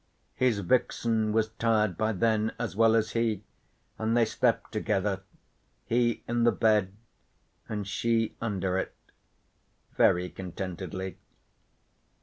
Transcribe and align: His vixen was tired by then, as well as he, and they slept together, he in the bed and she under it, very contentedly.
His 0.33 0.61
vixen 0.61 1.31
was 1.31 1.49
tired 1.59 1.95
by 1.95 2.11
then, 2.11 2.53
as 2.57 2.75
well 2.75 2.95
as 2.95 3.11
he, 3.11 3.43
and 3.99 4.17
they 4.17 4.25
slept 4.25 4.71
together, 4.71 5.21
he 5.85 6.23
in 6.27 6.43
the 6.43 6.51
bed 6.51 6.93
and 7.69 7.87
she 7.87 8.35
under 8.41 8.79
it, 8.79 8.95
very 9.95 10.27
contentedly. 10.27 11.19